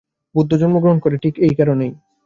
বুদ্ধ 0.35 0.51
জন্মগ্রহণ 0.55 0.97
করেন 0.99 1.17
ঠিক 1.17 1.35
এই 1.39 1.53
সময়েই। 1.59 1.91